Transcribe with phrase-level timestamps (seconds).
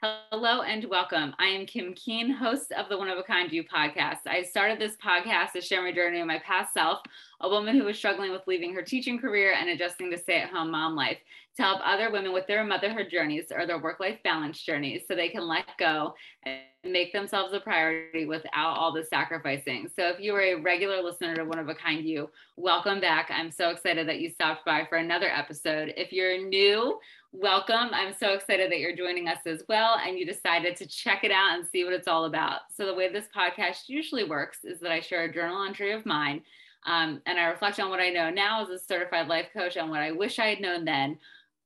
[0.00, 1.34] Hello and welcome.
[1.40, 4.28] I am Kim Keen, host of the One of a Kind You podcast.
[4.28, 7.00] I started this podcast to share my journey of my past self,
[7.40, 10.50] a woman who was struggling with leaving her teaching career and adjusting to stay at
[10.50, 11.18] home mom life,
[11.56, 15.16] to help other women with their motherhood journeys or their work life balance journeys so
[15.16, 19.88] they can let go and make themselves a priority without all the sacrificing.
[19.96, 23.32] So, if you are a regular listener to One of a Kind You, welcome back.
[23.32, 25.92] I'm so excited that you stopped by for another episode.
[25.96, 27.00] If you're new,
[27.32, 27.90] welcome.
[27.92, 31.30] I'm so excited that you're joining us as well and you decided to check it
[31.30, 32.60] out and see what it's all about.
[32.74, 36.06] So, the way this podcast usually works is that I share a journal entry of
[36.06, 36.42] mine
[36.86, 39.90] um, and I reflect on what I know now as a certified life coach and
[39.90, 41.18] what I wish I had known then.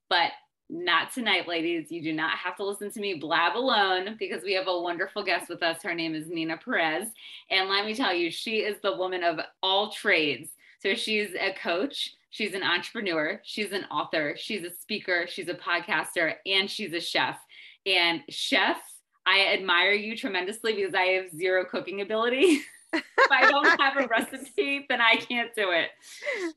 [0.08, 0.32] But
[0.68, 1.92] not tonight, ladies.
[1.92, 5.22] You do not have to listen to me blab alone because we have a wonderful
[5.22, 5.82] guest with us.
[5.82, 7.08] Her name is Nina Perez.
[7.50, 10.50] And let me tell you, she is the woman of all trades.
[10.80, 15.54] So she's a coach, She's an entrepreneur, she's an author, she's a speaker, she's a
[15.54, 17.36] podcaster, and she's a chef.
[17.84, 18.78] And chef,
[19.26, 22.62] I admire you tremendously because I have zero cooking ability.
[22.94, 25.90] if I don't have a recipe, then I can't do it.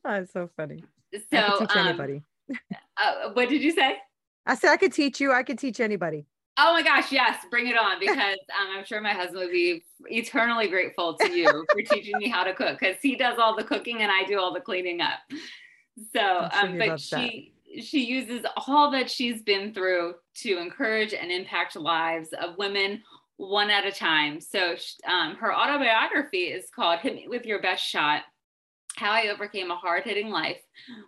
[0.06, 0.82] That's so funny.
[1.30, 2.22] So, um, anybody.
[2.98, 3.98] uh, what did you say?
[4.46, 5.34] I said I could teach you.
[5.34, 6.26] I could teach anybody.
[6.58, 9.84] Oh my gosh, yes, bring it on because um, I'm sure my husband would be
[10.06, 13.64] eternally grateful to you for teaching me how to cook because he does all the
[13.66, 15.20] cooking and I do all the cleaning up.
[16.14, 17.30] So, um, but loves that.
[17.30, 23.02] she she uses all that she's been through to encourage and impact lives of women
[23.38, 24.40] one at a time.
[24.40, 24.76] So,
[25.08, 28.24] um, her autobiography is called "Hit Me with Your Best Shot."
[28.98, 30.62] How I Overcame a Hard Hitting Life,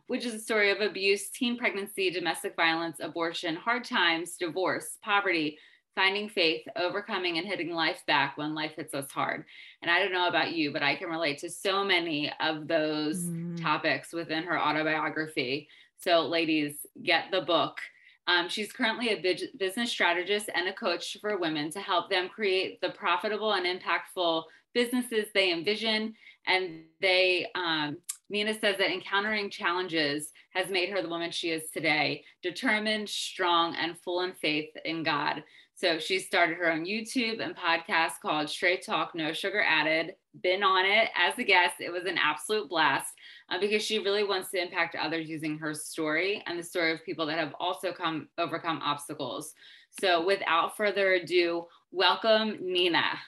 [0.07, 5.57] which is a story of abuse, teen pregnancy, domestic violence, abortion, hard times, divorce, poverty,
[5.97, 9.43] finding faith, overcoming and hitting life back when life hits us hard.
[9.81, 13.25] And I don't know about you, but I can relate to so many of those
[13.25, 13.59] Mhm.
[13.59, 15.67] topics within her autobiography.
[15.97, 17.79] So, ladies, get the book.
[18.27, 22.79] Um, she's currently a business strategist and a coach for women to help them create
[22.79, 24.43] the profitable and impactful
[24.75, 26.15] businesses they envision.
[26.45, 27.97] And they, um,
[28.29, 33.75] Nina says that encountering challenges has made her the woman she is today, determined, strong,
[33.75, 35.43] and full in faith in God.
[35.77, 40.15] So she started her own YouTube and podcast called Straight Talk, No Sugar Added.
[40.41, 41.75] Been on it as a guest.
[41.79, 43.13] It was an absolute blast
[43.51, 47.05] uh, because she really wants to impact others using her story and the story of
[47.05, 49.53] people that have also come overcome obstacles.
[50.01, 53.19] So without further ado, welcome Nina.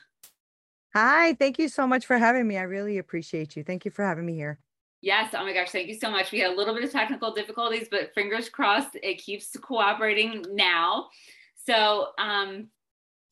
[0.96, 2.58] Hi, thank you so much for having me.
[2.58, 3.64] I really appreciate you.
[3.64, 4.58] Thank you for having me here.
[5.02, 5.36] Yes.
[5.38, 5.70] Oh my gosh.
[5.70, 6.32] Thank you so much.
[6.32, 11.10] We had a little bit of technical difficulties, but fingers crossed it keeps cooperating now.
[11.70, 12.70] So, um,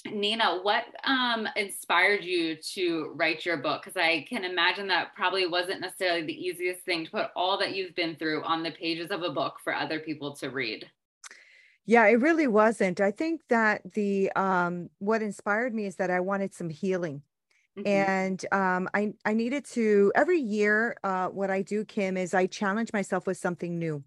[0.06, 3.82] Nina, what um, inspired you to write your book?
[3.84, 7.76] Because I can imagine that probably wasn't necessarily the easiest thing to put all that
[7.76, 10.86] you've been through on the pages of a book for other people to read.
[11.88, 13.02] Yeah, it really wasn't.
[13.02, 17.24] I think that the um what inspired me is that I wanted some healing.
[17.80, 17.88] Mhm.
[17.88, 22.46] And um I I needed to every year uh what I do Kim is I
[22.46, 24.04] challenge myself with something new.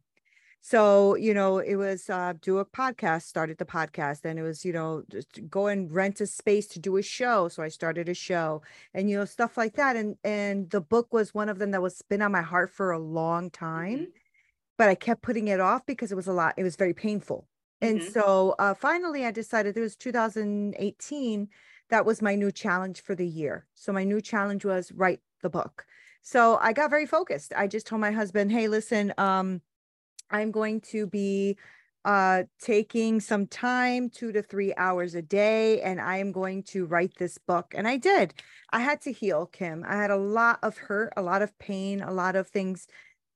[0.63, 4.65] So, you know, it was uh do a podcast, started the podcast, and it was,
[4.65, 7.49] you know, just go and rent a space to do a show.
[7.49, 8.63] So I started a show
[8.95, 9.97] and you know, stuff like that.
[9.97, 12.91] And and the book was one of them that was been on my heart for
[12.93, 14.13] a long time, Mhm.
[14.79, 17.49] but I kept putting it off because it was a lot, it was very painful.
[17.81, 18.11] And Mhm.
[18.13, 21.49] so uh finally I decided it was 2018
[21.91, 23.67] that was my new challenge for the year.
[23.75, 25.87] So my new challenge was write the book.
[26.23, 27.53] So I got very focused.
[27.57, 29.63] I just told my husband, "Hey, listen, um
[30.31, 31.59] I'm going to be
[32.05, 36.87] uh taking some time 2 to 3 hours a day and I am going to
[36.87, 38.35] write this book." And I did.
[38.71, 39.85] I had to heal, Kim.
[39.87, 42.87] I had a lot of hurt, a lot of pain, a lot of things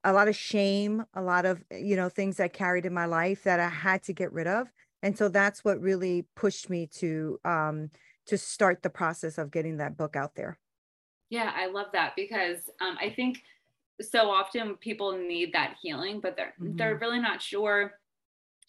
[0.04, 3.44] a lot of shame, a lot of, you know, things I carried in my life
[3.44, 4.70] that I had to get rid of.
[5.02, 7.90] And so that's what really pushed me to um
[8.26, 10.58] to start the process of getting that book out there.
[11.28, 13.42] Yeah, I love that because um, I think
[14.00, 17.94] so often people need that healing, but they're they're really not sure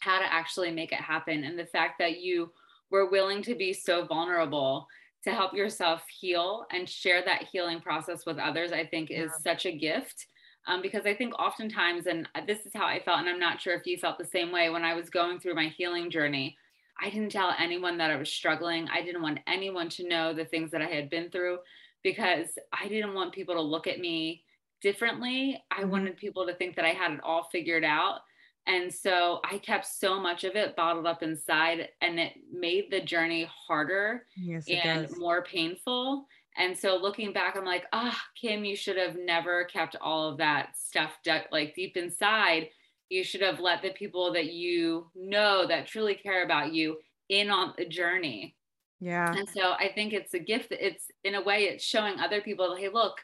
[0.02, 1.44] how to actually make it happen.
[1.44, 2.52] And the fact that you
[2.92, 4.88] were willing to be so vulnerable
[5.24, 9.66] to help yourself heal and share that healing process with others, I think is such
[9.66, 10.28] a gift.
[10.68, 13.76] Um, because I think oftentimes, and this is how I felt, and I'm not sure
[13.76, 16.58] if you felt the same way when I was going through my healing journey.
[17.02, 18.88] I didn't tell anyone that I was struggling.
[18.88, 21.60] I didn't want anyone to know the things that I had been through
[22.04, 24.45] because I didn't want people to look at me
[24.86, 25.60] differently.
[25.72, 25.90] I Mhm.
[25.90, 28.22] wanted people to think that I had it all figured out.
[28.68, 33.02] And so I kept so much of it bottled up inside, and it made the
[33.02, 35.18] journey harder Yes, and does.
[35.18, 36.28] more painful.
[36.56, 40.38] And so looking back, I'm like, ah, Kim, you should have never kept all of
[40.38, 42.70] that stuff de- like deep inside.
[43.10, 47.50] You should have let the people that you know that truly care about you in
[47.50, 48.56] on the journey.
[49.00, 49.34] Yeah.
[49.36, 50.72] And so I think it's a gift.
[50.72, 53.20] It's in a way, it's showing other people, hey, look,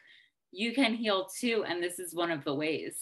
[0.52, 1.64] you can heal too.
[1.66, 2.96] And this is one of the ways.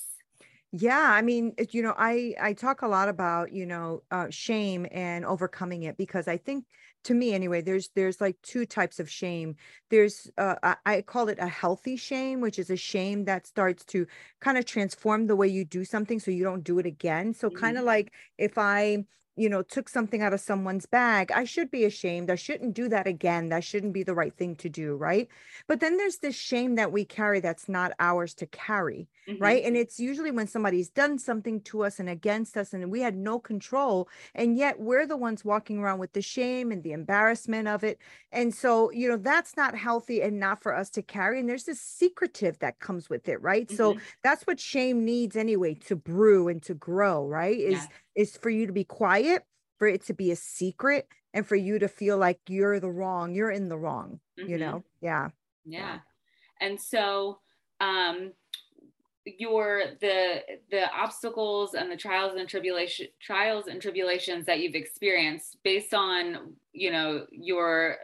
[0.72, 4.86] Yeah, I mean, you know, I I talk a lot about, you know, uh shame
[4.92, 6.64] and overcoming it because I think
[7.04, 9.56] to me anyway, there's there's like two types of shame.
[9.90, 13.84] There's uh I, I call it a healthy shame, which is a shame that starts
[13.86, 14.06] to
[14.40, 17.34] kind of transform the way you do something so you don't do it again.
[17.34, 19.06] So kind of like if I
[19.36, 22.30] you know, took something out of someone's bag, I should be ashamed.
[22.30, 23.48] I shouldn't do that again.
[23.48, 25.28] That shouldn't be the right thing to do, right?
[25.66, 29.40] But then there's this shame that we carry that's not ours to carry Mhm.
[29.42, 29.64] right?
[29.64, 33.16] And it's usually when somebody's done something to us and against us, and we had
[33.16, 37.66] no control, and yet we're the ones walking around with the shame and the embarrassment
[37.66, 37.98] of it.
[38.32, 41.40] And so, you know, that's not healthy and not for us to carry.
[41.40, 43.70] And there's this secretive that comes with it, right?
[43.70, 44.06] So Mhm.
[44.22, 47.58] that's what shame needs anyway to brew and to grow, right?
[47.58, 48.00] Is Yes.
[48.14, 49.44] Is for you to be quiet,
[49.78, 53.34] for it to be a secret, and for you to feel like you're the wrong,
[53.34, 54.58] you're in the wrong, you Mhm.
[54.58, 54.84] know?
[55.00, 55.30] Yeah.
[55.64, 56.00] yeah
[56.60, 57.40] and so
[57.80, 58.32] um
[59.26, 65.58] your the the obstacles and the trials and tribulation trials and tribulations that you've experienced
[65.62, 67.98] based on you know your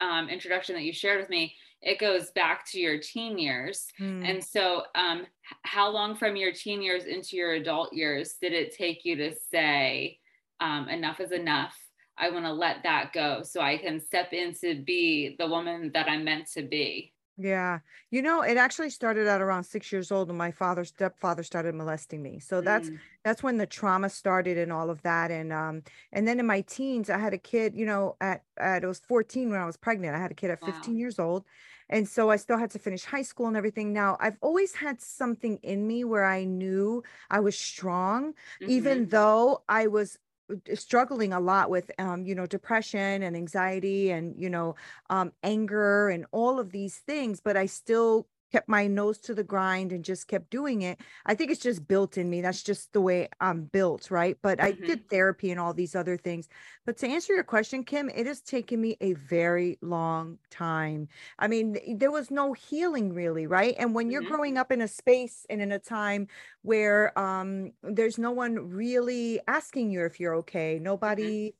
[0.00, 4.24] um, introduction that you shared with me it goes back to your teen years Mm.
[4.28, 5.26] and so um
[5.68, 9.34] how long from your teen years into your adult years did it take you to
[9.34, 10.18] say
[10.60, 11.76] um, enough is enough
[12.16, 15.90] i want to let that go so i can step in to be the woman
[15.92, 17.80] that i'm meant to be Yeah.
[18.10, 21.72] You know, it actually started at around six years old when my father's stepfather started
[21.76, 22.40] molesting me.
[22.40, 25.30] So that's Mm, that's when the trauma started and all of that.
[25.30, 28.82] And um, and then in my teens, I had a kid, you know, at at
[28.82, 30.16] it was 14 when I was pregnant.
[30.16, 30.98] I had a kid at 15 Wow.
[30.98, 31.46] years old.
[31.88, 33.92] And so I still had to finish high school and everything.
[33.92, 38.34] Now, I've always had something in me where I knew I was strong,
[38.66, 40.18] even mhm, though I was
[40.50, 44.74] uh, struggling a lot with um you know depression and anxiety and you know
[45.10, 49.44] um, anger and all of these things, but I still kept my nose to the
[49.44, 51.00] grind and just kept doing it.
[51.26, 52.40] I think it's just built in me.
[52.40, 54.36] That's just the way I'm built, right?
[54.42, 56.48] But I mhm, did therapy and all these other things.
[56.84, 61.08] But to answer your question, Kim, it has taken me a very long time.
[61.38, 63.74] I mean, there was no healing really, right?
[63.78, 66.28] And when you're mhm, growing up in a space and in a time
[66.62, 71.54] where um there's no one really asking you if you're okay, mhm, nobody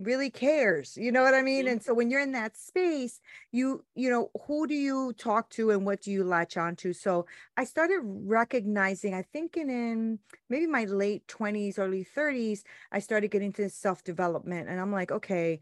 [0.00, 1.72] really cares you know what i mean mhm.
[1.72, 3.20] and so when you're in that space
[3.52, 7.26] you you know who do you talk to and what do you latch onto so
[7.56, 10.18] i started recognizing i think in, in
[10.48, 12.62] maybe my late 20s early 30s
[12.92, 15.60] i started getting into self-development and i'm like okay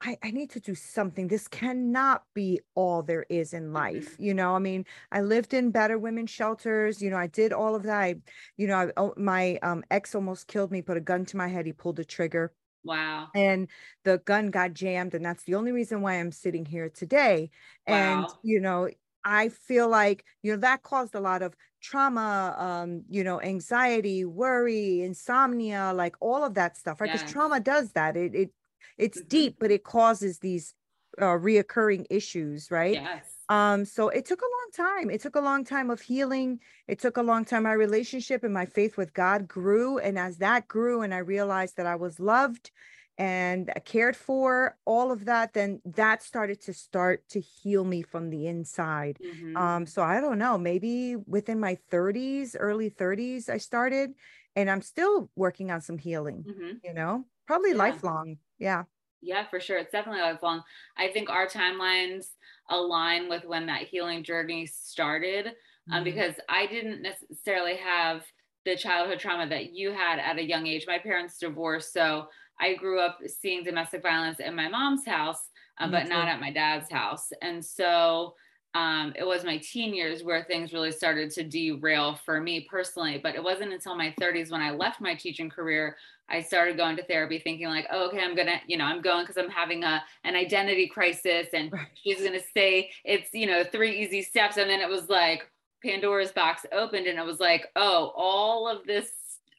[0.00, 1.26] I, I need to do something.
[1.26, 4.16] This cannot be all there is in life.
[4.16, 4.24] Mhm.
[4.24, 7.02] You know, I mean, I lived in better women's shelters.
[7.02, 7.98] You know, I did all of that.
[7.98, 8.14] I,
[8.56, 11.48] you know, I, oh, my um, ex almost killed me, put a gun to my
[11.48, 11.66] head.
[11.66, 12.52] He pulled the trigger
[12.82, 13.28] Wow.
[13.34, 13.68] and
[14.04, 17.50] the gun got jammed and that's the only reason why i'm sitting here today
[17.86, 18.88] and you know
[19.24, 24.24] i feel like you know that caused a lot of trauma um you know anxiety
[24.24, 27.32] worry insomnia like all of that stuff right because Yes.
[27.32, 28.50] trauma does that it it
[28.96, 29.28] it's Mhm.
[29.28, 30.74] deep but it causes these
[31.20, 33.48] uh reoccurring issues right Yes.
[33.50, 35.08] um, so it took a long time.
[35.10, 36.60] It took a long time of healing.
[36.86, 37.62] It took a long time.
[37.62, 39.96] My relationship and my faith with God grew.
[39.98, 42.70] And as that grew, and I realized that I was loved
[43.16, 48.30] and cared for, all of that, then that started to start to heal me from
[48.30, 49.18] the inside.
[49.20, 54.14] Mhm, Um, so I don't know, maybe within my 30s, early 30s, I started,
[54.54, 56.80] and I'm still working on some healing, mhm.
[56.82, 57.76] you know, probably Yeah.
[57.78, 58.38] lifelong.
[58.58, 58.84] Yeah.
[59.20, 59.78] Yeah, for sure.
[59.78, 60.62] It's definitely lifelong.
[60.96, 62.26] I think our timelines
[62.70, 65.54] align with when that healing journey started
[65.90, 66.04] um, Mhm.
[66.04, 68.24] because I didn't necessarily have
[68.64, 70.86] the childhood trauma that you had at a young age.
[70.86, 72.28] My parents divorced, so
[72.60, 75.48] I grew up seeing domestic violence in my mom's house,
[75.78, 77.28] uh, but not at my dad's house.
[77.40, 78.34] And so
[78.78, 83.18] um, it was my teen years where things really started to derail for me personally.
[83.22, 85.96] But it wasn't until my 30s when I left my teaching career
[86.30, 89.24] I started going to therapy thinking like, oh, okay, I'm gonna, you know, I'm going
[89.24, 91.88] because I'm having a an identity crisis, and Right.
[91.94, 95.50] she's gonna say it's, you know, three easy steps, and then it was like
[95.82, 99.10] Pandora's box opened, and it was like, oh, all of this,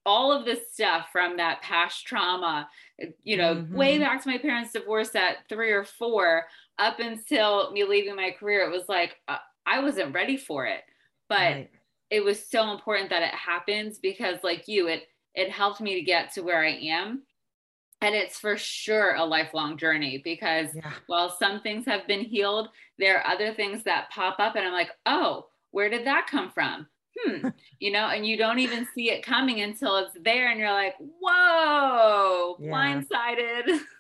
[0.05, 2.69] all of this stuff from that past trauma,
[3.23, 4.01] you know, way Mhm.
[4.01, 6.45] back to my parents' divorce at three or four,
[6.79, 10.81] up until me leaving my career, it was like uh, I wasn't ready for it,
[11.27, 11.69] but Right.
[12.09, 15.03] it was so important that it happens because like you it
[15.35, 17.21] it helped me to get to where i am
[18.01, 20.91] and it's for sure a lifelong journey because Yeah.
[21.05, 24.73] while some things have been healed there are other things that pop up and i'm
[24.73, 26.87] like oh where did that come from
[27.23, 30.71] hmm you know and you don't even see it coming until it's there and you're
[30.71, 32.71] like whoa Yeah.
[32.71, 33.79] blindsided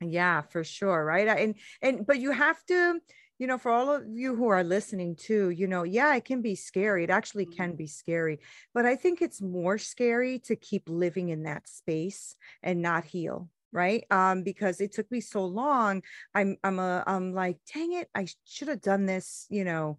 [0.00, 1.04] Yeah, for sure.
[1.04, 1.26] Right.
[1.28, 3.00] And, and, but you have to,
[3.38, 6.40] you know, for all of you who are listening too, you know, yeah, it can
[6.40, 7.04] be scary.
[7.04, 7.46] It actually Mm-hmm.
[7.46, 8.38] can be scary,
[8.74, 13.48] but I think it's more scary to keep living in that space and not heal.
[13.70, 14.04] Right.
[14.10, 16.02] Um, because it took me so long.
[16.34, 19.98] I'm, I'm a, I'm like, dang it, I should have done this, you know,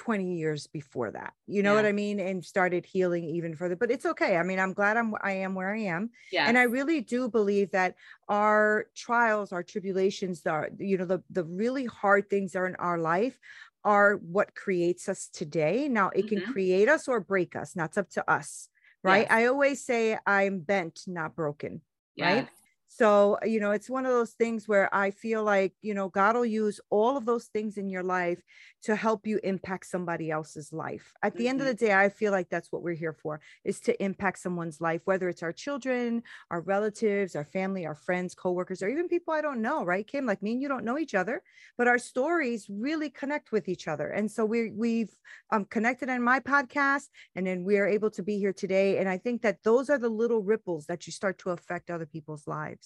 [0.00, 1.34] 20 years before that.
[1.46, 2.20] You know what I mean?
[2.20, 3.76] And started healing even further.
[3.76, 4.38] But it's okay.
[4.38, 6.08] I mean, I'm glad I'm I am where I am.
[6.32, 6.46] Yeah.
[6.48, 11.44] And I really do believe that our trials, our tribulations, the you know, the the
[11.44, 13.38] really hard things that are in our life
[13.84, 15.86] are what creates us today.
[15.86, 16.52] Now it can Mhm.
[16.52, 17.74] create us or break us.
[17.74, 18.70] That's up to us.
[19.02, 19.26] Right.
[19.28, 19.32] Yes.
[19.38, 21.82] I always say I'm bent, not broken
[22.18, 22.48] right?
[22.92, 26.34] So, you know, it's one of those things where I feel like, you know, God
[26.34, 28.42] will use all of those things in your life
[28.82, 31.12] to help you impact somebody else's life.
[31.22, 31.68] At the end of Mhm.
[31.68, 35.02] the day, I feel like that's what we're here for is to impact someone's life,
[35.04, 39.40] whether it's our children, our relatives, our family, our friends, coworkers, or even people I
[39.40, 40.04] don't know, right?
[40.06, 41.44] Kim, like me and you don't know each other,
[41.78, 44.08] but our stories really connect with each other.
[44.08, 45.16] And so we we've
[45.50, 48.98] um, connected on my podcast and then we are able to be here today.
[48.98, 52.06] And I think that those are the little ripples that you start to affect other
[52.06, 52.79] people's lives.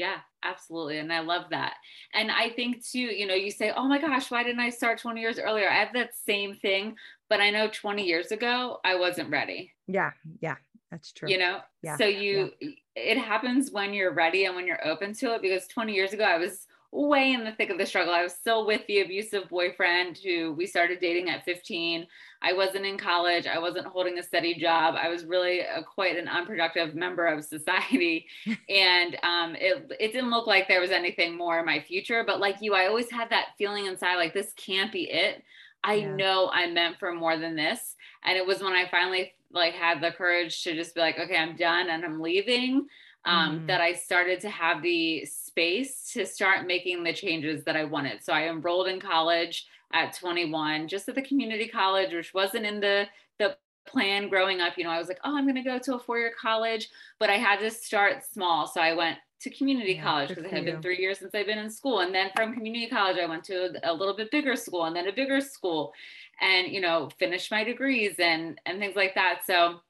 [0.00, 0.96] Yeah, absolutely.
[0.96, 1.74] And I love that.
[2.14, 4.98] And I think too, you know, you say, oh my gosh, why didn't I start
[4.98, 5.68] 20 years earlier?
[5.68, 6.96] I have that same thing,
[7.28, 10.56] but I know 20 years ago, I wasn't ready, Yeah, yeah,
[10.90, 11.28] that's true.
[11.28, 11.60] you know?
[11.82, 12.50] Yeah, So you,
[12.96, 15.42] it happens when you're ready and when you're open to it.
[15.42, 18.12] Because 20 years ago, I was way in the thick of the struggle.
[18.12, 22.06] I was still with the abusive boyfriend who we started dating at 15.
[22.42, 23.46] I wasn't in college.
[23.46, 24.94] I wasn't holding a steady job.
[25.00, 28.26] I was really a, quite an unproductive member of society.
[28.68, 32.24] and um, it, it didn't look like there was anything more in my future.
[32.26, 35.42] But like you, I always had that feeling inside like, this can't be it.
[35.84, 36.14] I Yeah.
[36.16, 37.94] know I'm meant for more than this.
[38.24, 41.36] And it was when I finally like had the courage to just be like, okay,
[41.36, 42.86] I'm done and I'm leaving.
[43.26, 43.66] Um, Mhm.
[43.66, 48.24] that I started to have the space to start making the changes that I wanted.
[48.24, 52.80] So I enrolled in college at 21, just at the community college, which wasn't in
[52.80, 53.08] the
[53.38, 54.78] the plan growing up.
[54.78, 56.88] You know, I was like, oh, I'm going to go to a four year college,
[57.18, 58.66] but I had to start small.
[58.66, 60.66] So I went to community Yeah, college because it had you.
[60.66, 62.00] been three years since I've been in school.
[62.00, 65.08] And then from community college, I went to a little bit bigger school and then
[65.08, 65.92] a bigger school
[66.40, 69.42] and, you know, finished my degrees and and things like that.
[69.44, 69.80] So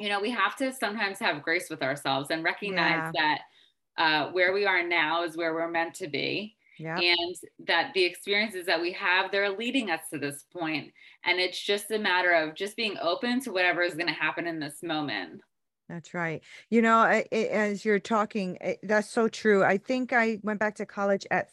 [0.00, 3.40] you know, we have to sometimes have grace with ourselves and recognize that
[3.98, 6.56] uh, where we are now is where we're meant to be.
[6.78, 6.98] Yeah.
[6.98, 10.92] And that the experiences that we have, they're leading us to this point.
[11.24, 14.46] And it's just a matter of just being open to whatever is going to happen
[14.46, 15.42] in this moment.
[15.90, 16.42] That's right.
[16.70, 19.62] You know, I, I- as you're talking, I- that's so true.
[19.62, 21.50] I think I went back to college at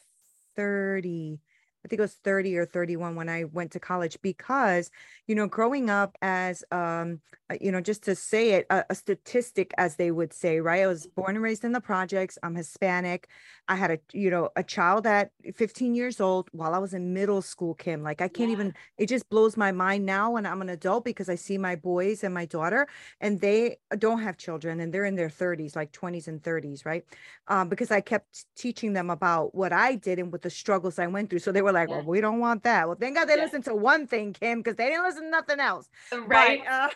[0.56, 1.40] 30.
[1.86, 4.90] I think it was 30 or 31 when I went to college because,
[5.28, 8.96] you know, growing up as, um, uh, you know, just to say it, a, a
[8.96, 10.84] statistic, as they would say, right?
[10.84, 12.38] I was born and raised in the projects.
[12.44, 13.28] I'm Hispanic.
[13.68, 17.14] I had a, you know, a child at 15 years old while I was in
[17.14, 18.04] middle school, Kim.
[18.04, 18.54] Like, I can't Yeah.
[18.54, 21.76] even, it just blows my mind now when I'm an adult because I see my
[21.76, 22.88] boys and my daughter
[23.22, 27.04] and they don't have children and they're in their 30s like 20s and 30s right
[27.48, 31.08] um, because i kept teaching them about what i did and what the struggles i
[31.08, 31.96] went through so they were like Yeah.
[31.98, 33.44] well we don't want that well thank god they Yeah.
[33.46, 36.62] listened to one thing kim because they didn't listen to nothing else Right.
[36.68, 36.90] But, uh,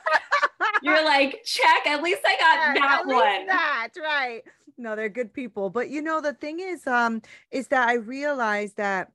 [0.83, 3.45] You're like, check, at least I got Yeah, that one.
[3.47, 4.41] that right
[4.77, 7.21] no they're good people but you know the thing is um
[7.51, 9.11] is that i realized that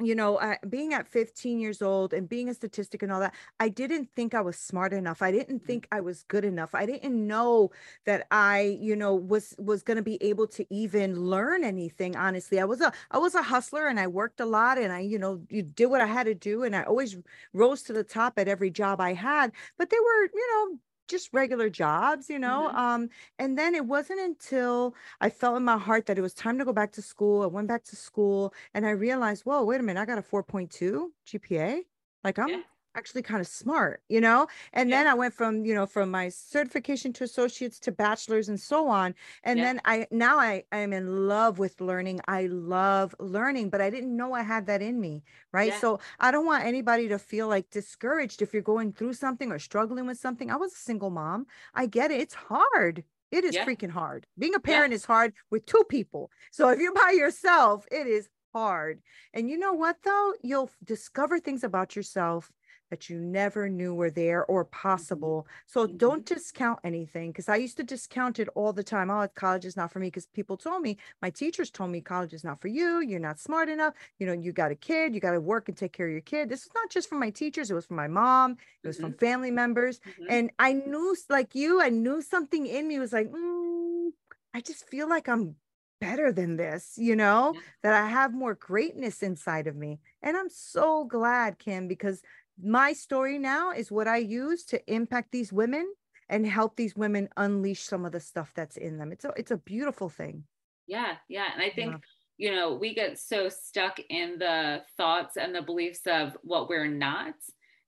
[0.00, 3.34] you know, uh, being at 15 years old and being a statistic and all that,
[3.60, 5.22] I didn't think I was smart enough.
[5.22, 5.66] I didn't Mhm.
[5.66, 6.74] think I was good enough.
[6.74, 7.70] I didn't know
[8.04, 12.16] that I, you know, was was going to be able to even learn anything.
[12.16, 15.00] Honestly, I was a I was a hustler and I worked a lot and I,
[15.00, 17.16] you know, you did what I had to do and I always
[17.52, 19.52] rose to the top at every job I had.
[19.78, 22.68] But they were, you know, just regular jobs, you know.
[22.68, 22.74] Mhm.
[22.74, 26.58] Um, and then it wasn't until I felt in my heart that it was time
[26.58, 27.42] to go back to school.
[27.42, 30.22] I went back to school and I realized, whoa, wait a minute, I got a
[30.22, 31.84] 4.2 GPA.
[32.24, 32.62] Like I'm Yeah.
[32.94, 34.46] Actually kind of smart, you know?
[34.72, 34.92] And Yeah.
[34.92, 38.88] then I went from, you know, from my certification to associates to bachelor's and so
[38.88, 39.14] on.
[39.42, 39.64] And Yeah.
[39.64, 42.20] then I now I I'm in love with learning.
[42.28, 45.22] I love learning, but I didn't know I had that in me,
[45.52, 45.72] right?
[45.72, 45.74] Yeah.
[45.74, 49.58] So I don't want anybody to feel like discouraged if you're going through something or
[49.58, 50.50] struggling with something.
[50.50, 51.46] I was a single mom.
[51.74, 52.20] I get it.
[52.20, 53.04] It's hard.
[53.30, 54.26] It is freaking hard.
[54.38, 56.30] Being a parent is hard with two people.
[56.50, 59.02] So if you're by yourself, it is hard.
[59.32, 60.34] And you know what though?
[60.42, 62.52] You'll discover things about yourself
[62.94, 65.48] that you never knew were there or possible.
[65.66, 65.98] So Mhm.
[65.98, 69.10] don't discount anything because I used to discount it all the time.
[69.10, 72.32] Oh, college is not for me because people told me, my teachers told me college
[72.32, 73.00] is not for you.
[73.00, 73.94] You're not smart enough.
[74.20, 76.20] You know, you got a kid, you got to work and take care of your
[76.20, 76.48] kid.
[76.48, 78.52] This is not just from my teachers, it was from my mom,
[78.84, 79.98] it was from family members.
[80.06, 80.26] Mhm.
[80.28, 84.10] And I knew, like you, I knew something in me was like, mm,
[84.54, 85.56] I just feel like I'm
[86.00, 87.60] better than this, you know, Yeah.
[87.82, 90.00] that I have more greatness inside of me.
[90.22, 92.20] And I'm so glad, Kim, because
[92.58, 95.92] my story now is what I use to impact these women
[96.28, 99.12] and help these women unleash some of the stuff that's in them.
[99.12, 100.46] It's a it's a beautiful thing.
[100.86, 101.50] Yeah, yeah.
[101.52, 101.98] And I think, Yeah.
[102.36, 106.86] you know, we get so stuck in the thoughts and the beliefs of what we're
[106.88, 107.34] not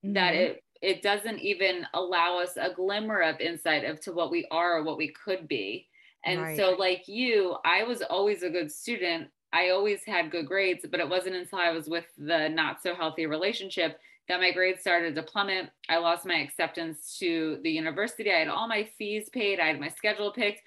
[0.04, 0.34] that Mhm.
[0.34, 4.76] it it doesn't even allow us a glimmer of insight of to what we are
[4.78, 5.88] or what we could be.
[6.22, 6.54] And Right.
[6.54, 9.30] so like you, I was always a good student.
[9.52, 12.94] I always had good grades, but it wasn't until I was with the not so
[12.94, 15.70] healthy relationship that my grades started to plummet.
[15.88, 18.30] I lost my acceptance to the university.
[18.32, 20.62] I had all my fees paid, I had my schedule picked,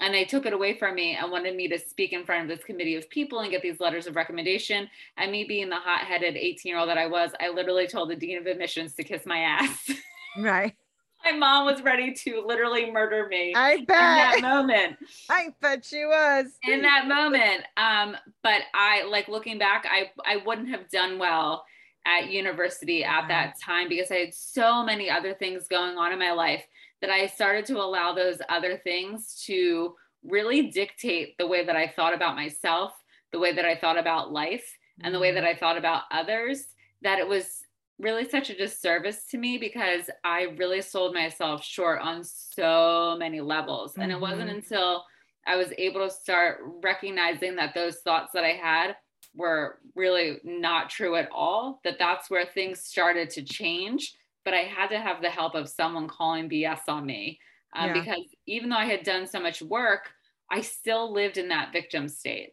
[0.00, 2.48] and they took it away from me and wanted me to speak in front of
[2.56, 4.88] this committee of people and get these letters of recommendation.
[5.18, 8.08] And me being the hot headed 18 year old that I was, I literally told
[8.10, 9.90] the dean of admissions to kiss my ass.
[10.38, 10.74] Right.
[11.26, 13.98] my mom was ready to literally murder me I bet.
[13.98, 14.96] in that moment
[15.28, 16.46] I bet she was.
[16.66, 21.66] in that moment um but i like looking back i i wouldn't have done well
[22.06, 26.18] at university at that time because i had so many other things going on in
[26.18, 26.64] my life
[27.00, 29.94] that i started to allow those other things to
[30.24, 32.92] really dictate the way that i thought about myself
[33.32, 36.66] the way that i thought about life and the way that i thought about others
[37.02, 37.60] that it was
[37.98, 43.40] really such a disservice to me because i really sold myself short on so many
[43.40, 43.96] levels.
[43.96, 44.56] And it wasn't Mhm.
[44.56, 45.04] until
[45.46, 48.96] I was able to start recognizing that those thoughts that I had
[49.34, 54.14] were really not true at all, that that's where things started to change.
[54.44, 57.38] But I had to have the help of someone calling BS on me
[57.74, 58.00] um, Yeah.
[58.00, 60.10] because even though I had done so much work,
[60.50, 62.50] I still lived in that victim state.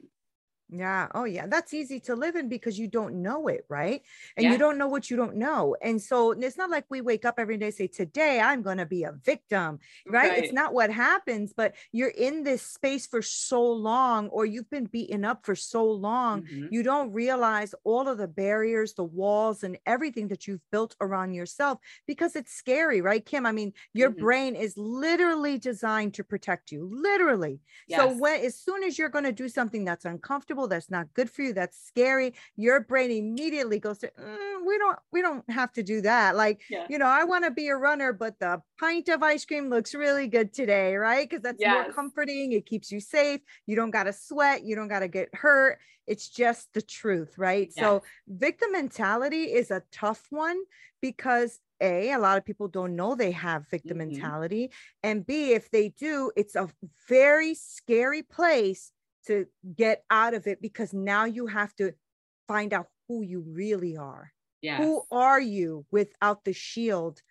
[0.72, 1.08] Yeah.
[1.16, 1.48] Oh, yeah.
[1.48, 4.04] That's easy to live in because you don't know it, right?
[4.38, 4.52] And Yeah.
[4.52, 5.76] you don't know what you don't know.
[5.82, 8.78] And so it's not like we wake up every day and say, Today I'm going
[8.78, 10.32] to be a victim, right?
[10.32, 14.86] It's not what happens, but you're in this space for so long, or you've been
[14.86, 16.44] beaten up for so long.
[16.44, 16.70] Mhm.
[16.70, 21.34] You don't realize all of the barriers, the walls, and everything that you've built around
[21.34, 23.46] yourself because it's scary, right, Kim?
[23.46, 24.12] I mean, your Mhm.
[24.12, 27.62] brain is literally designed to protect you, literally.
[27.88, 31.30] So when as soon as you're going to do something that's uncomfortable, that's not good
[31.30, 35.72] for you, that's scary, your brain immediately goes to "Mm, we don't we don't have
[35.74, 36.36] to do that.
[36.36, 36.88] Like, Yeah.
[36.88, 39.94] you know, I want to be a runner, but the pint of ice cream looks
[39.96, 41.30] really good today, right?
[41.30, 42.52] Because that's more comforting.
[42.54, 43.42] It keeps you safe.
[43.66, 44.64] You don't got to sweat.
[44.64, 45.80] You don't got to get hurt.
[46.08, 47.72] It's just the truth, right?
[47.72, 50.62] So victim mentality is a tough one
[51.02, 54.00] because a a lot of people don't know they have victim Mhm.
[54.00, 54.70] mentality
[55.02, 56.68] and b if they do it's a
[57.08, 58.92] very scary place
[59.30, 61.94] to get out of it because now you have to
[62.48, 64.92] find out who you really are Yes.
[64.92, 67.22] who are you without the shield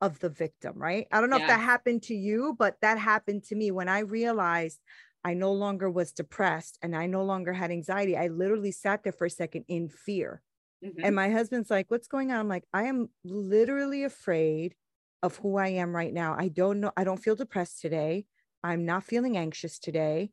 [0.00, 3.42] of the victim right i don't know if that happened to you but that happened
[3.44, 4.80] to me when i realized
[5.24, 9.12] i no longer was depressed and i no longer had anxiety i literally sat there
[9.12, 10.42] for a second in fear
[10.82, 11.04] Mhm.
[11.04, 12.38] and my husband's like, What's going on?
[12.38, 14.74] I'm like, I am literally afraid
[15.22, 16.34] of who I am right now.
[16.38, 16.92] I don't know.
[16.96, 18.26] I don't feel depressed today.
[18.64, 20.32] I'm not feeling anxious today.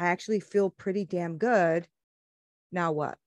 [0.00, 1.86] I actually feel pretty damn good.
[2.72, 3.18] Now what?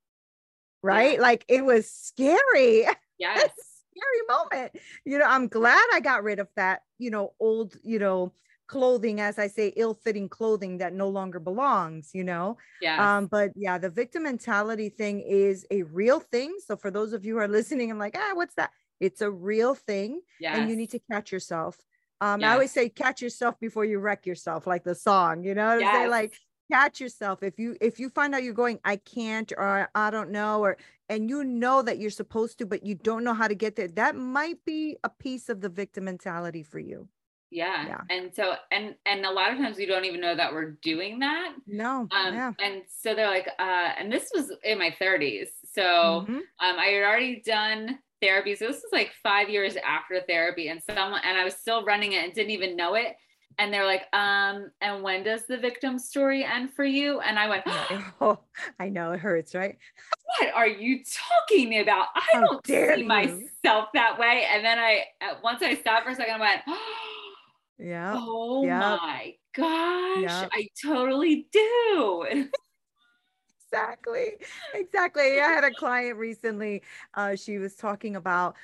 [0.82, 1.20] Right?
[1.20, 2.86] Like it was scary.
[3.20, 3.52] yes.
[3.96, 4.72] scary moment.
[5.06, 8.34] You know, I'm glad I got rid of that, you know, old, you know,
[8.68, 12.58] clothing, as I say, ill fitting clothing that no longer belongs, you know.
[12.82, 13.00] Yes.
[13.00, 16.58] Um, but yeah, the victim mentality thing is a real thing.
[16.66, 18.72] So for those of you who are listening, I'm like, ah, what's that?
[19.00, 20.58] It's a real thing, yes.
[20.58, 21.78] and you need to catch yourself.
[22.22, 25.76] Um, I always say catch yourself before you wreck yourself, like the song, you know
[25.76, 26.10] what I'm saying?
[26.10, 26.34] Like
[26.74, 27.44] catch yourself.
[27.44, 30.78] If you if you find out you're going, I can't, or I don't know, or
[31.10, 33.88] and you know that you're supposed to, but you don't know how to get there,
[33.90, 37.08] that might be a piece of the victim mentality for you.
[37.52, 37.86] yeah.
[37.92, 38.02] Yeah.
[38.10, 41.20] And so and and a lot of times we don't even know that we're doing
[41.20, 41.50] that.
[41.68, 42.08] No.
[42.12, 42.52] Um, yeah.
[42.66, 45.50] and so they're like, uh, and this was in my 30s.
[45.78, 46.38] So Mhm.
[46.66, 48.56] um, I had already done therapy.
[48.56, 52.14] So this was like five years after therapy, and someone and I was still running
[52.14, 53.12] it and didn't even know it.
[53.58, 57.20] And they're like, um, and when does the victim story end for you?
[57.20, 57.64] And I went,
[58.22, 58.40] Oh,
[58.80, 59.78] I know it hurts, right?
[60.40, 62.08] what are you talking about?
[62.16, 64.46] I How don't dare see you." myself that way.
[64.50, 66.62] And then I, uh, once I stopped for a second, I went,
[67.78, 68.14] Yeah.
[68.18, 69.00] oh Yep.
[69.00, 70.50] my gosh, Yep.
[70.54, 72.50] I totally do.
[73.72, 74.34] exactly
[74.76, 76.84] exactly i had a client recently
[77.16, 78.56] uh she was talking about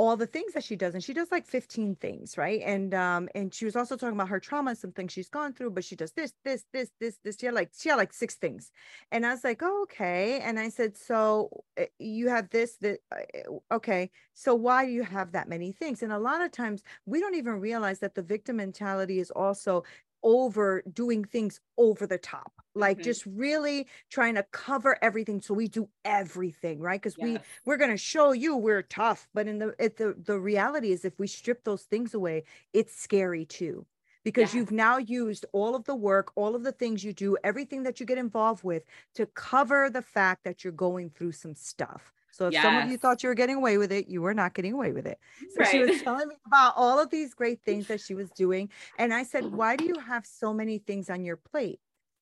[0.00, 2.62] all the things that she does and she does like 15 things right?
[2.64, 5.52] And um and she was also talking about her trauma and some things she's gone
[5.52, 8.34] through but she does this this this this this had like she had like six
[8.36, 8.72] things.
[9.12, 10.40] And i was like oh, okay.
[10.40, 15.02] And i said so uh, you have this that uh, okay so why do you
[15.02, 16.02] have that many things?
[16.02, 19.84] And a lot of times we don't even realize that the victim mentality is also
[20.22, 23.02] over doing things over the top like Mhm.
[23.02, 27.60] just really trying to cover everything so we do everything right because we Yes.
[27.64, 31.04] we're going to show you we're tough but in the it, the the reality is
[31.04, 33.86] if we strip those things away it's scary too
[34.22, 34.54] because Yeah.
[34.54, 37.98] you've now used all of the work all of the things you do everything that
[38.00, 42.46] you get involved with to cover the fact that you're going through some stuff so
[42.48, 44.72] if some of you thought you were getting away with it you were not getting
[44.72, 45.18] away with it
[45.50, 48.68] so she was telling me about all of these great things that she was doing
[48.98, 49.56] and i said mm-hmm.
[49.56, 51.80] why do you have so many things on your plate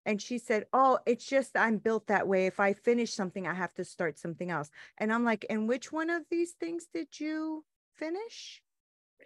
[0.08, 2.46] and she said, Oh, it's just I'm built that way.
[2.46, 4.70] If I finish something, I have to start something else.
[4.96, 8.62] And I'm like, And which one of these things did you finish?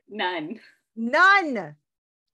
[0.08, 0.58] None.
[0.96, 1.76] None.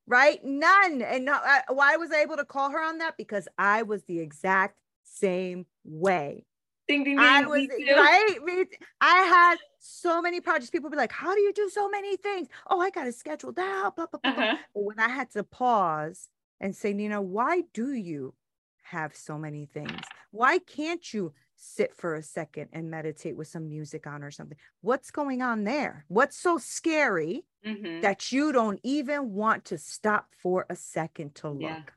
[0.06, 0.42] Right?
[0.42, 1.02] None.
[1.02, 3.18] And no, I, uh, why was I able to call her on that?
[3.18, 6.46] Because I was the exact same way.
[6.88, 7.20] Ding ding ding.
[7.20, 8.66] I was right.
[9.00, 10.70] I had so many projects.
[10.70, 13.58] People be like, "How do you do so many things?" Oh, I got it scheduled
[13.58, 13.96] out.
[13.96, 14.32] Blah, blah, blah.
[14.32, 14.56] Uh-huh.
[14.74, 16.28] But when I had to pause
[16.60, 18.34] and say, Nina, why do you
[18.82, 20.00] have so many things?
[20.30, 24.56] Why can't you sit for a second and meditate with some music on or something?
[24.80, 26.04] What's going on there?
[26.08, 28.00] What's so scary Mhm.
[28.02, 31.76] that you don't even want to stop for a second to Yeah.
[31.76, 31.94] look?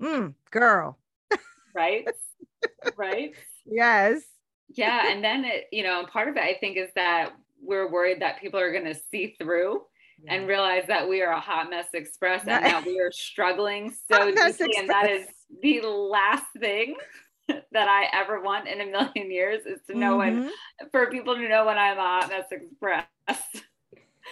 [0.00, 0.98] Mm, girl.
[1.74, 2.06] Right.
[2.96, 3.34] right.
[3.66, 4.22] Yes.
[4.70, 5.08] Yeah.
[5.10, 8.40] And then it, you know, part of it I think is that we're worried that
[8.40, 9.82] people are going to see through
[10.28, 14.30] and realize that we are a hot mess express and that we are struggling so
[14.30, 14.76] deeply.
[14.78, 15.26] And that is
[15.62, 16.96] the last thing
[17.48, 20.50] that I ever want in a million years is to know when, Mhm.
[20.92, 23.06] for people to know when I'm a hot mess express.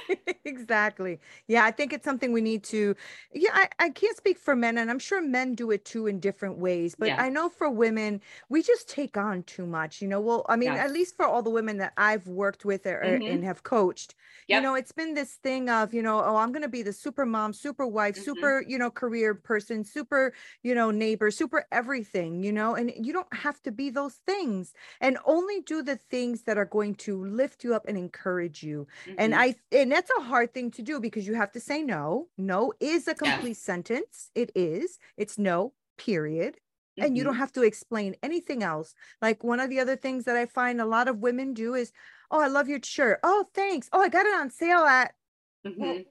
[0.44, 1.20] exactly.
[1.46, 2.94] Yeah, I think it's something we need to.
[3.32, 6.20] Yeah, I, I can't speak for men, and I'm sure men do it too in
[6.20, 6.94] different ways.
[6.94, 7.18] But Yeah.
[7.18, 10.02] I know for women, we just take on too much.
[10.02, 10.78] You know, well, I mean, Yes.
[10.78, 13.24] at least for all the women that I've worked with or, Mhm.
[13.26, 14.14] and have coached,
[14.48, 16.92] you know, it's been this thing of, you know, oh, I'm going to be the
[16.92, 18.52] super mom, super wife, Mhm.
[18.56, 23.12] super, you know, career person, super, you know, neighbor, super everything, you know, and you
[23.12, 27.24] don't have to be those things and only do the things that are going to
[27.24, 28.86] lift you up and encourage you
[29.18, 29.34] and Mhm.
[29.34, 32.28] i and that's a hard thing to do because you have to say no.
[32.38, 34.31] No is a complete sentence.
[34.35, 34.98] It is.
[35.16, 36.57] It's no period.
[36.98, 37.38] And you don't Mhm.
[37.38, 38.94] have to explain anything else.
[39.22, 41.92] Like one of the other things that i find a lot of women do is
[42.31, 43.18] oh i love your shirt.
[43.22, 43.88] Oh thanks.
[43.92, 45.14] Oh i got it on sale at
[45.64, 46.07] well, Mhm.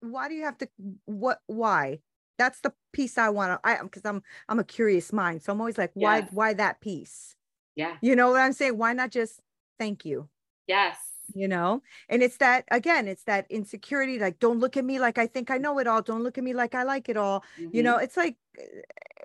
[0.00, 0.68] why do you have to
[1.06, 2.00] what why?
[2.38, 5.42] That's the piece i want to i because i'm i'm a curious mind.
[5.42, 6.32] So i'm always like why Yes.
[6.32, 7.34] why that piece?
[7.74, 7.96] Yeah.
[8.00, 8.78] you know what i'm saying?
[8.78, 9.40] Why not just
[9.80, 10.28] thank you.
[10.68, 10.96] Yes.
[11.34, 11.82] You know?
[12.08, 15.50] And it's that again it's that insecurity like don't look at me like i think
[15.50, 16.02] i know it all.
[16.02, 17.44] Don't look at me like i like it all.
[17.72, 18.62] You know it's like uh,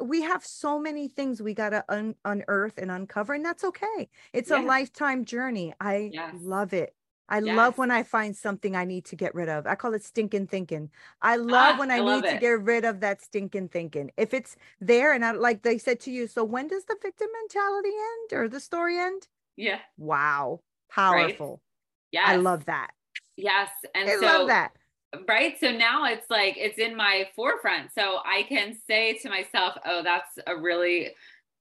[0.04, 4.10] we have so many things we got to un- unearth and uncover and that's okay.
[4.34, 5.74] It's a lifetime journey.
[5.80, 6.36] I Yes.
[6.43, 6.95] love it.
[7.32, 9.67] I love when i find something i need to get rid of.
[9.67, 10.89] I call it stinking thinking.
[11.22, 14.12] I love Ah, when i, I love need to get rid of that stinking thinking.
[14.17, 17.28] If it's there and i like they said to you so when does the victim
[17.41, 19.28] mentality end or the story end?
[19.56, 19.80] Yeah.
[19.98, 20.62] wow.
[20.89, 21.62] Powerful
[22.12, 22.26] Yes.
[22.28, 22.91] i love that.
[23.38, 23.69] Yes.
[23.95, 24.72] And i so love that.
[25.28, 25.60] Right?
[25.60, 27.91] So now it's like it's in my forefront.
[27.98, 31.12] So i can say to myself oh that's a really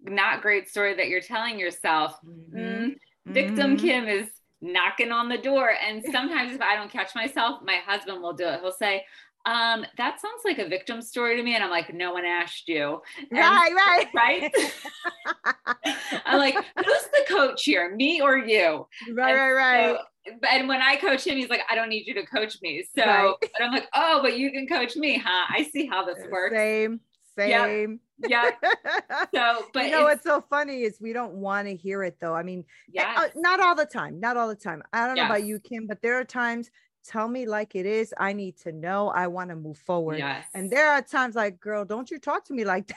[0.03, 2.17] not great story that you're telling yourself.
[2.55, 3.81] Mm, victim Mhm.
[3.81, 4.29] kim is
[4.61, 5.71] knocking on the door.
[5.71, 8.61] And sometimes if i don't catch myself my husband will do it.
[8.61, 9.05] He'll say
[9.46, 12.68] um that sounds like a victim story to me and i'm like no one asked
[12.68, 15.94] you And- right right right
[16.27, 16.64] i'm like who's
[17.12, 20.03] the coach here me or you right right right so,
[20.51, 22.85] and when I coach him, he's like, I don't need you to coach me.
[22.94, 23.35] So, Right.
[23.40, 25.46] but I'm like, oh, but you can coach me, huh?
[25.48, 26.55] I see how this works.
[26.55, 27.01] same
[27.38, 28.51] same Yeah.
[29.35, 32.35] So, but you know what's so funny is we don't want to hear it though
[32.35, 35.27] i mean yeah, uh, not all the time not all the time i don't know
[35.27, 36.70] about you kim but there are times
[37.12, 40.44] tell me like it is i need to know i want to move forward yes.
[40.55, 42.97] and there are times like girl don't you talk to me like that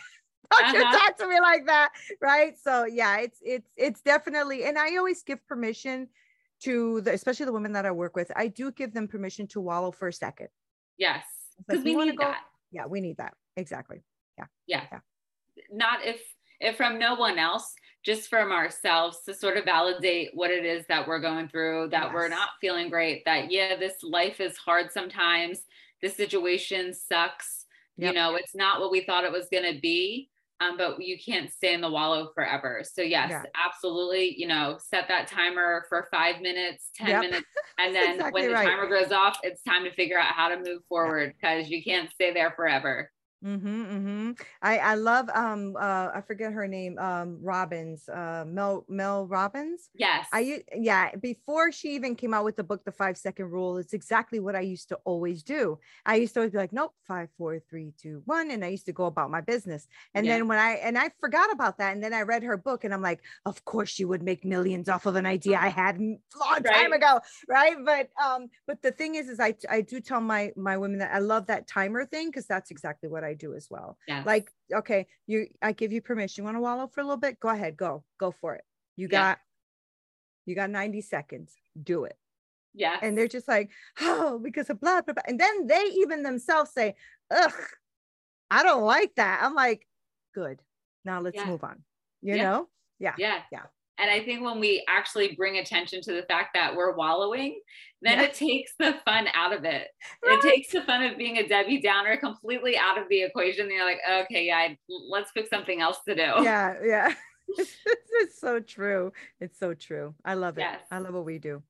[0.51, 0.97] don't you Uh-huh.
[0.99, 1.89] talk to me like that
[2.21, 6.07] right so yeah it's it's it's definitely and i always give permission
[6.61, 9.61] to the especially the women that i work with i do give them permission to
[9.61, 10.49] wallow for a second
[10.97, 11.23] yes.
[11.67, 12.41] Because we need go- that.
[12.71, 13.99] yeah we need that exactly
[14.37, 14.45] Yeah.
[14.67, 14.83] Yeah.
[14.91, 14.99] Yeah.
[15.71, 16.19] Not if,
[16.59, 17.67] if from no one else,
[18.03, 22.13] just from ourselves to sort of validate what it is that we're going through, that
[22.13, 25.61] we're not feeling great, that, yeah, this life is hard sometimes.
[26.01, 27.65] This situation sucks.
[27.97, 30.29] You know, it's not what we thought it was going to be.
[30.59, 32.83] Um, but you can't stay in the wallow forever.
[32.83, 33.43] So yes, Yeah.
[33.55, 34.35] absolutely.
[34.39, 37.21] You know, set that timer for five minutes, 10 Yep.
[37.21, 37.47] minutes.
[37.79, 38.67] And then exactly when the right.
[38.67, 42.11] timer goes off, it's time to figure out how to move forward because you can't
[42.11, 43.11] stay there forever.
[43.43, 44.31] Mm-hmm, mm-hmm.
[44.61, 49.89] I I love um uh I forget her name um Robbins uh Mel Mel Robbins.
[49.95, 50.27] Yes.
[50.31, 53.93] I yeah before she even came out with the book The Five Second Rule it's
[53.93, 55.79] exactly what I used to always do.
[56.05, 58.85] I used to always be like nope five four three two one and I used
[58.85, 59.87] to go about my business.
[60.13, 60.37] And yeah.
[60.37, 62.93] then when I and I forgot about that and then I read her book and
[62.93, 66.17] I'm like of course she would make millions off of an idea I had a
[66.39, 66.93] long time right.
[66.93, 70.77] ago right but um but the thing is is I I do tell my my
[70.77, 73.67] women that I love that timer thing because that's exactly what I I do as
[73.69, 73.97] well.
[74.07, 74.23] Yeah.
[74.25, 76.41] Like, okay, you I give you permission.
[76.41, 77.39] You want to wallow for a little bit?
[77.39, 78.63] Go ahead, go, go for it.
[78.95, 79.39] You got
[80.45, 81.53] you got 90 seconds.
[81.81, 82.17] Do it.
[82.73, 82.97] Yeah.
[83.01, 83.69] And they're just like,
[84.01, 85.23] oh, because of blah, blah, blah.
[85.27, 86.95] And then they even themselves say,
[87.29, 87.53] ugh,
[88.49, 89.41] I don't like that.
[89.43, 89.87] I'm like,
[90.33, 90.59] good.
[91.05, 91.45] Now let's yeah.
[91.45, 91.83] move on.
[92.21, 92.43] You yeah.
[92.43, 92.69] know?
[92.99, 93.15] Yeah.
[93.17, 93.39] Yeah.
[93.51, 93.63] Yeah.
[94.01, 97.61] And I think when we actually bring attention to the fact that we're wallowing,
[98.01, 98.25] then yeah.
[98.25, 99.87] it takes the fun out of it.
[100.25, 100.39] Right.
[100.39, 103.65] It takes the fun of being a Debbie Downer completely out of the equation.
[103.65, 106.43] And you're like, okay, yeah, let's pick something else to do.
[106.43, 107.13] Yeah, yeah.
[107.57, 109.11] it's so true.
[109.39, 110.15] It's so true.
[110.25, 110.61] I love it.
[110.61, 110.81] Yes.
[110.89, 111.61] I love what we do.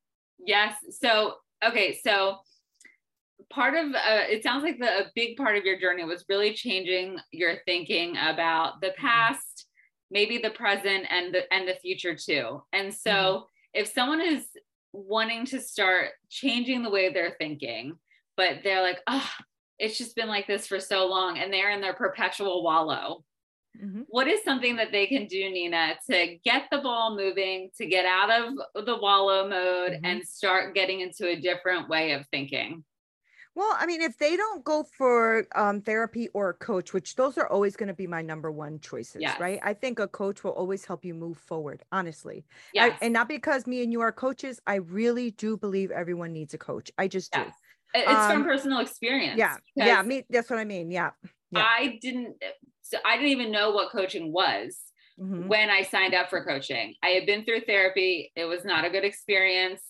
[0.46, 0.76] Yes.
[1.00, 2.00] So, okay.
[2.04, 2.38] So,
[3.50, 6.54] part of uh, it sounds like the a big part of your journey was really
[6.54, 9.06] changing your thinking about the mm-hmm.
[9.06, 9.51] past
[10.12, 13.46] maybe the present and the and the future too and so mm-hmm.
[13.74, 14.46] if someone is
[14.94, 17.96] wanting to start changing the way they're thinking
[18.36, 19.30] but they're like oh
[19.80, 23.24] it's just been like this for so long and they're in their perpetual wallow
[23.82, 24.02] mm-hmm.
[24.10, 28.06] what is something that they can do nina to get the ball moving to get
[28.06, 30.06] out of the wallow mode mm-hmm.
[30.06, 32.84] and start getting into a different way of thinking
[33.54, 37.38] well, I mean, if they don't go for um, therapy or a coach, which those
[37.38, 39.40] are always going to be my number one choices, yes.
[39.42, 39.60] right?
[39.62, 42.46] I think a coach will always help you move forward, honestly.
[42.74, 42.98] Yes.
[43.02, 44.62] I, and not because me and you are coaches.
[44.66, 46.92] I really do believe everyone needs a coach.
[46.98, 47.48] I just yes.
[47.48, 48.02] do.
[48.02, 49.38] It's um, from personal experience.
[49.38, 49.58] Yeah.
[49.76, 50.02] Yeah.
[50.02, 50.90] Me, that's what I mean.
[50.90, 51.12] Yeah.
[51.52, 51.62] yeah.
[51.62, 52.42] I didn't,
[52.82, 54.78] so I didn't even know what coaching was.
[55.20, 55.50] Mm-hmm.
[55.50, 58.32] When I signed up for coaching, I had been through therapy.
[58.36, 59.82] It was not a good experience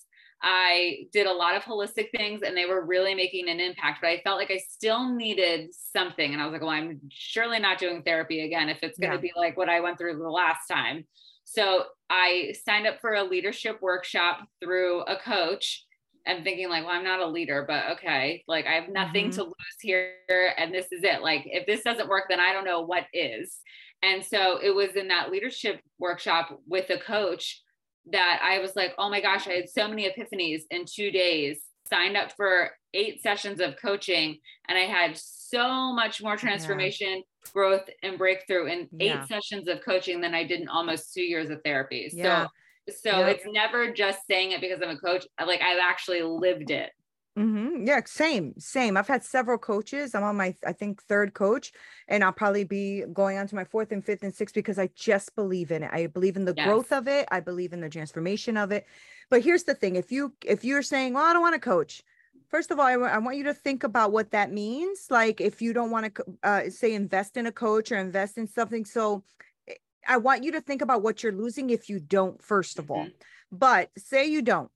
[0.43, 4.08] I did a lot of holistic things and they were really making an impact, but
[4.10, 6.34] I felt like I still needed something.
[6.34, 9.17] And I was like, well, I'm surely not doing therapy again if it's going to
[9.17, 9.21] yeah.
[9.21, 11.06] be like what I went through the last time.
[11.43, 15.86] So I signed up for a leadership workshop through a coach
[16.25, 19.41] and thinking like, well, I'm not a leader, but okay, like I have nothing mm-hmm.
[19.41, 20.54] to lose here.
[20.58, 21.21] And this is it.
[21.21, 23.58] Like, if this doesn't work, then I don't know what is.
[24.04, 27.62] And so it was in that leadership workshop with a coach
[28.11, 31.59] that I was like, oh my gosh, I had so many epiphanies in two days,
[31.87, 34.37] signed up for eight sessions of coaching,
[34.67, 37.51] and I had so much more transformation, yeah.
[37.53, 39.21] growth, and breakthrough in yeah.
[39.21, 42.09] eight sessions of coaching than I did in almost two years of therapy.
[42.13, 42.47] Yeah.
[42.89, 45.25] So, so it's never just saying it because I'm a coach.
[45.39, 46.91] Like I've actually lived it.
[47.41, 47.88] Mm-hmm.
[47.88, 48.97] Yeah, same, same.
[48.97, 50.13] I've had several coaches.
[50.13, 51.71] I'm on my, I think, third coach,
[52.08, 54.89] and I'll probably be going on to my fourth and fifth and sixth because I
[54.95, 55.89] just believe in it.
[55.91, 56.65] I believe in the yes.
[56.67, 57.27] growth of it.
[57.32, 58.86] I believe in the transformation of it.
[59.30, 62.04] But here's the thing: if you if you're saying, "Well, I don't want to coach,"
[62.49, 65.08] first of all, I, w- I want you to think about what that means.
[65.10, 68.47] Like, if you don't want to, uh, say, invest in a coach or invest in
[68.47, 69.23] something, so
[69.67, 69.73] eh,
[70.08, 72.41] I want you to think about what you're losing if you don't.
[72.43, 72.93] First of mm-hmm.
[72.93, 73.08] all,
[73.51, 74.69] but say you don't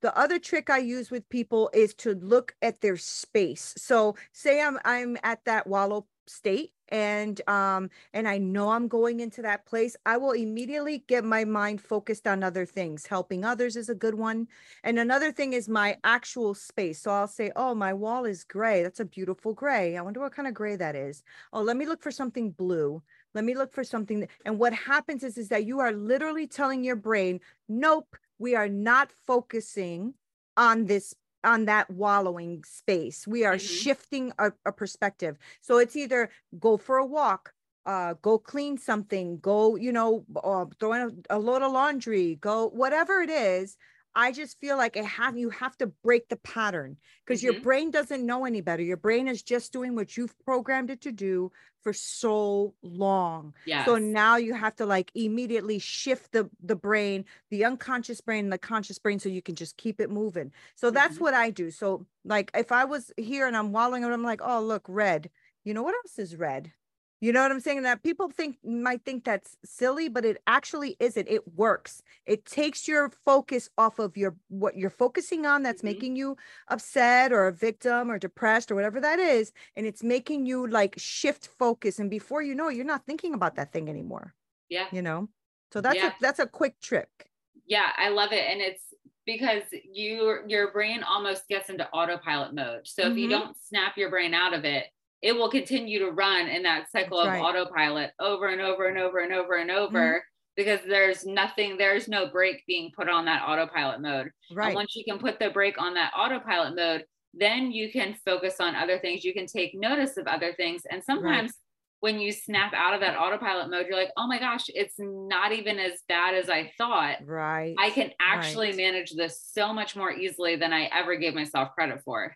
[0.00, 3.74] the other trick I use with people is to look at their space.
[3.76, 9.20] So say I'm I'm at that wallow state and um and I know I'm going
[9.20, 13.06] into that place, I will immediately get my mind focused on other things.
[13.06, 14.48] Helping others is a good one.
[14.84, 17.00] And another thing is my actual space.
[17.00, 18.82] So I'll say, "Oh, my wall is gray.
[18.82, 19.96] That's a beautiful gray.
[19.96, 21.22] I wonder what kind of gray that is.
[21.52, 24.28] Oh, let me look for something blue." Let me look for something.
[24.44, 28.68] And what happens is, is that you are literally telling your brain, nope, we are
[28.68, 30.14] not focusing
[30.56, 33.74] on this on that wallowing space we are mm-hmm.
[33.82, 37.52] shifting a, a, perspective so it's either go for a walk
[37.86, 42.36] uh go clean something go you know uh, throw in a, a load of laundry
[42.40, 43.76] go whatever it is
[44.14, 47.52] I just feel like I have you have to break the pattern because mm-hmm.
[47.52, 48.82] your brain doesn't know any better.
[48.82, 53.54] Your brain is just doing what you've programmed it to do for so long.
[53.64, 53.84] Yeah.
[53.84, 58.52] So now you have to like immediately shift the the brain, the unconscious brain, and
[58.52, 60.52] the conscious brain, so you can just keep it moving.
[60.74, 61.24] So that's mm-hmm.
[61.24, 61.70] what I do.
[61.70, 65.30] So like if I was here and I'm wallowing and I'm like, oh look, red.
[65.62, 66.72] You know what else is red?
[67.20, 67.82] You know what I'm saying?
[67.82, 71.28] That people think might think that's silly, but it actually isn't.
[71.28, 72.02] It works.
[72.24, 75.88] It takes your focus off of your what you're focusing on that's mm-hmm.
[75.88, 76.36] making you
[76.68, 79.52] upset or a victim or depressed or whatever that is.
[79.76, 81.98] And it's making you like shift focus.
[81.98, 84.34] And before you know it, you're not thinking about that thing anymore.
[84.70, 84.86] Yeah.
[84.90, 85.28] You know?
[85.72, 86.08] So that's yeah.
[86.08, 87.30] a that's a quick trick.
[87.66, 88.44] Yeah, I love it.
[88.50, 88.82] And it's
[89.26, 92.80] because you your brain almost gets into autopilot mode.
[92.84, 93.12] So mm-hmm.
[93.12, 93.38] if you mm-hmm.
[93.38, 94.86] don't snap your brain out of it,
[95.22, 97.42] it will continue to run in that cycle That's of right.
[97.42, 100.18] autopilot over and over and over and over and over Mm-hmm.
[100.56, 104.26] because there's nothing, there's no brake being put on that autopilot mode.
[104.26, 104.74] And Right.
[104.74, 107.04] once you can put the brake on that autopilot mode,
[107.34, 109.24] then you can focus on other things.
[109.24, 110.82] You can take notice of other things.
[110.90, 111.52] And sometimes
[112.00, 115.52] when you snap out of that autopilot mode, you're like, oh my gosh, it's not
[115.52, 117.18] even as bad as I thought.
[117.24, 117.74] Right.
[117.78, 118.76] I can actually Right.
[118.76, 122.34] manage this so much more easily than I ever gave myself credit for.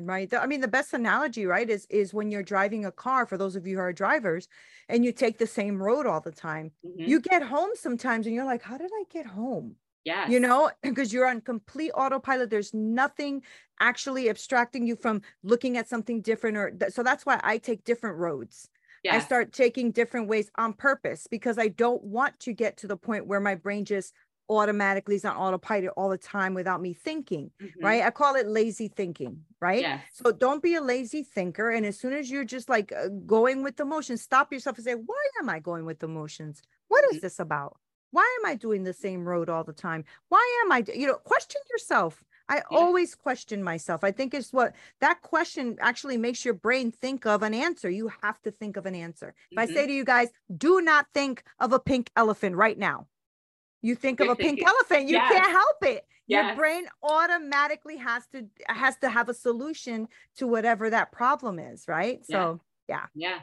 [0.00, 0.32] Right.
[0.32, 3.56] I mean, the best analogy, right, is is when you're driving a car, for those
[3.56, 4.46] of you who are drivers,
[4.88, 6.70] and you take the same road all the time.
[6.82, 7.04] Mhm.
[7.04, 9.76] You get home sometimes and you're like, how did I get home?
[10.04, 12.48] yeah You know, because you're on complete autopilot.
[12.50, 13.42] There's nothing
[13.80, 17.82] actually abstracting you from looking at something different or th- so that's why I take
[17.84, 18.70] different roads.
[19.02, 19.12] yeah.
[19.16, 22.96] I start taking different ways on purpose because I don't want to get to the
[22.96, 24.12] point where my brain just
[24.48, 27.82] automatically is on autopilot all the time without me thinking, Mhm.
[27.82, 28.02] right?
[28.02, 29.82] I call it lazy thinking, right?
[29.82, 30.02] Yes.
[30.12, 31.70] So don't be a lazy thinker.
[31.70, 34.84] And as soon as you're just like uh, going with the motions, stop yourself and
[34.84, 36.62] say, why am I going with the motions?
[36.88, 37.20] What is Mhm.
[37.22, 37.76] this about?
[38.10, 40.04] Why am I doing the same road all the time?
[40.30, 42.24] Why am I, d-" you know, question yourself.
[42.48, 44.02] I always question myself.
[44.02, 47.90] I think it's what that question actually makes your brain think of an answer.
[47.90, 49.34] You have to think of an answer.
[49.50, 49.74] If I Mhm.
[49.74, 53.06] say to you guys, do not think of a pink elephant right now.
[53.82, 55.32] You think of a pink elephant, you Yes.
[55.32, 56.04] can't help it.
[56.26, 61.86] Your brain automatically has to has to have a solution to whatever that problem is,
[61.88, 62.20] right?
[62.28, 62.36] Yeah.
[62.36, 63.06] So Yeah.
[63.14, 63.40] Yeah.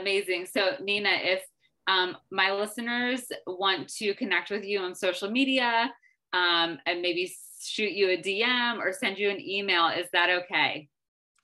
[0.00, 0.46] Amazing.
[0.46, 1.42] So Nina, if
[1.86, 5.92] um, my listeners want to connect with you on social media
[6.32, 10.88] um, and maybe shoot you a DM or send you an email, is that okay?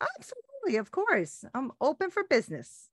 [0.00, 1.44] absolutely, of course.
[1.54, 2.87] I'm open for business.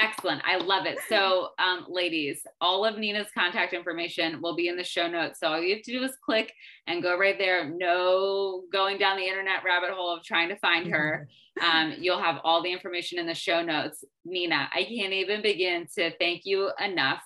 [0.00, 0.42] Excellent.
[0.44, 0.98] I love it.
[1.08, 5.38] So, um, ladies, all of Nina's contact information will be in the show notes.
[5.38, 6.52] So all you have to do is click
[6.88, 7.70] and go right there.
[7.70, 11.28] No going down the internet rabbit hole of trying to find her.
[11.62, 14.04] Um, you'll have all the information in the show notes.
[14.24, 17.22] Nina, I can't even begin to thank you enough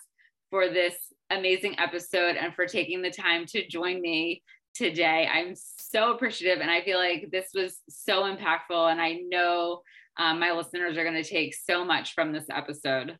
[0.50, 0.94] for this
[1.30, 4.42] amazing episode and for taking the time to join me
[4.74, 5.28] today.
[5.32, 8.92] I'm so appreciative and I feel like this was so impactful.
[8.92, 9.80] And I know
[10.18, 13.16] um, my listeners are going to take so much from this episode.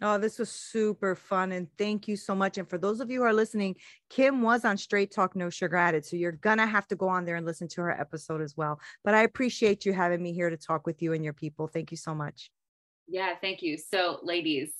[0.00, 1.50] Oh, this was super fun.
[1.50, 2.56] And thank you so much.
[2.56, 3.74] And for those of you who are listening,
[4.08, 6.04] Kim was on Straight Talk No Sugar Added.
[6.04, 8.56] So you're going to have to go on there and listen to her episode as
[8.56, 8.80] well.
[9.04, 11.66] But I appreciate you having me here to talk with you and your people.
[11.66, 12.50] Thank you so much.
[13.08, 13.76] Yeah, thank you.
[13.76, 14.72] So, ladies,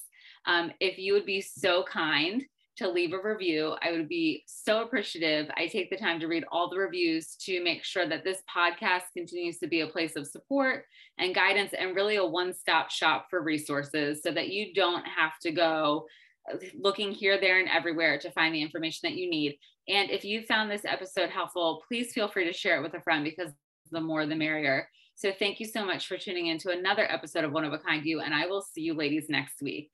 [0.47, 2.45] um, if you would be so kind
[2.79, 5.51] to leave a review, I would be so appreciative.
[5.57, 9.03] I take the time to read all the reviews to make sure that this podcast
[9.17, 10.85] continues to be a place of support
[11.19, 15.33] and guidance and really a one stop shop for resources so that you don't have
[15.43, 16.07] to go
[16.53, 19.57] uh, looking here, there, and everywhere to find the information that you need.
[19.89, 23.03] And if you found this episode helpful, please feel free to share it with a
[23.03, 23.53] friend because
[23.91, 24.89] the more the merrier.
[25.17, 27.79] So thank you so much for tuning in to another episode of One of a
[27.79, 29.91] Kind You, and I will see you ladies next week.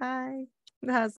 [0.00, 0.44] Hi.
[0.82, 1.18] That's